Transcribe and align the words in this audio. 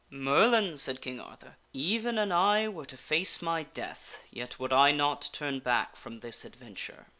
"Merlin," 0.09 0.79
said 0.79 0.99
King 0.99 1.19
Arthur," 1.21 1.57
even 1.73 2.17
an 2.17 2.31
I 2.31 2.67
were 2.67 2.87
to 2.87 2.97
face 2.97 3.39
my 3.39 3.61
death, 3.61 4.17
yet 4.31 4.57
would 4.59 4.73
I 4.73 4.91
not 4.91 5.29
turn 5.31 5.59
back 5.59 5.95
from 5.95 6.21
this 6.21 6.43
adventure. 6.43 7.05